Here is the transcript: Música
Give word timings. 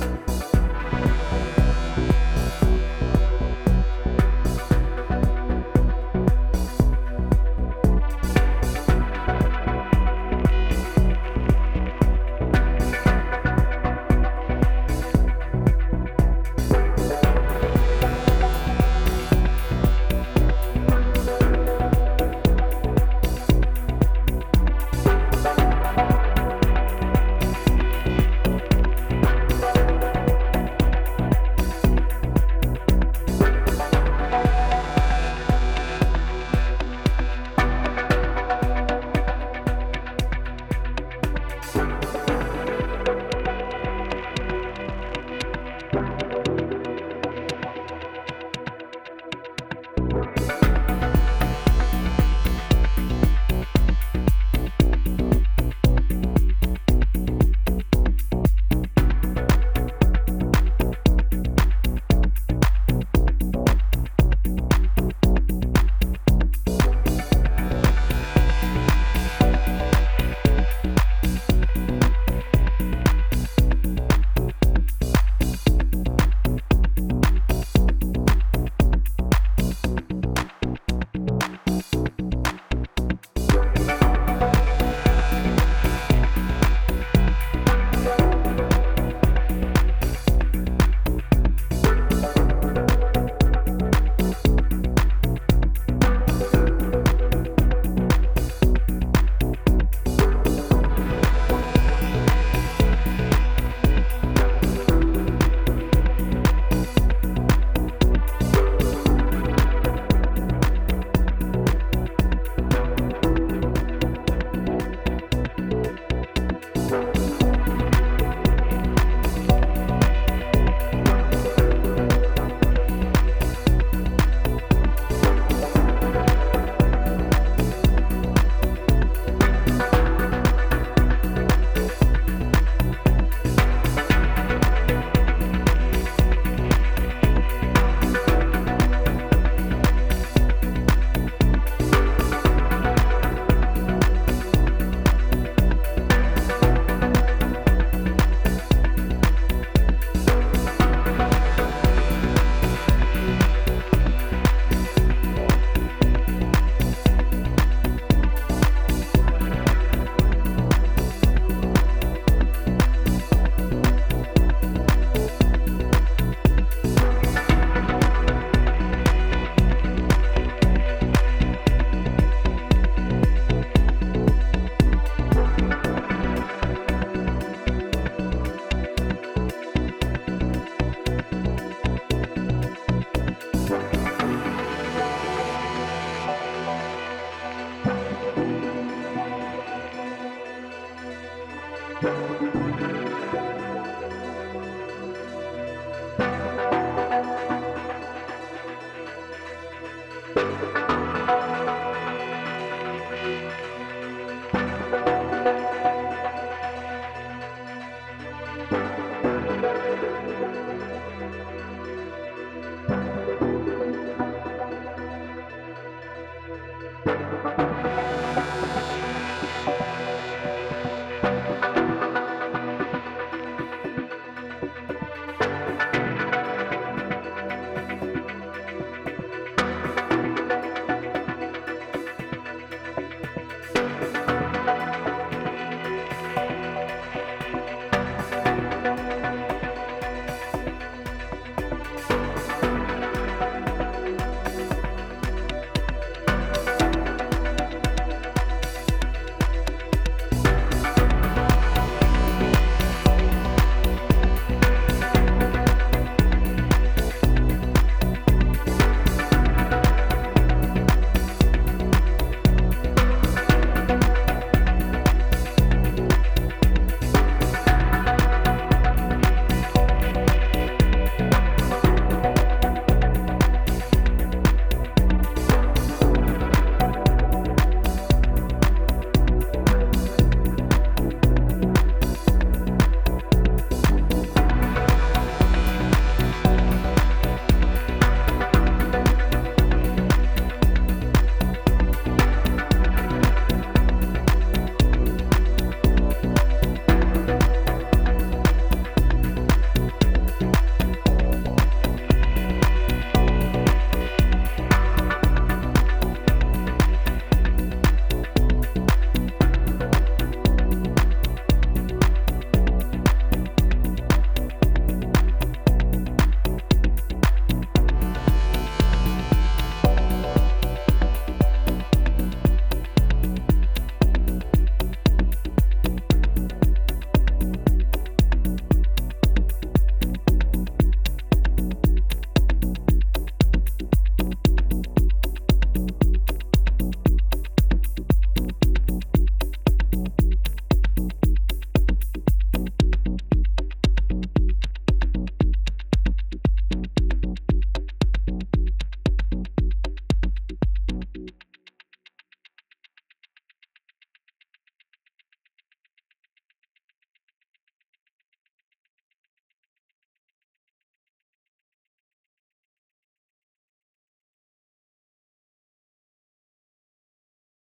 Música 0.00 0.29